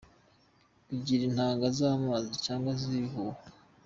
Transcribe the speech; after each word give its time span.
Kugira 0.87 1.21
intanga 1.29 1.65
z’amazi 1.77 2.31
cyangwa 2.45 2.71
se 2.79 2.83
z’ibihuhwe. 2.91 3.43